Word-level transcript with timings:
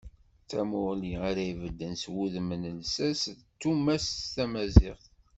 D 0.43 0.45
tamuɣli 0.49 1.13
ara 1.27 1.41
ibedden 1.51 1.93
s 2.01 2.03
wudem 2.13 2.49
n 2.61 2.63
llsas 2.79 3.21
d 3.37 3.39
tumast 3.59 4.11
tamaziɣt. 4.35 5.03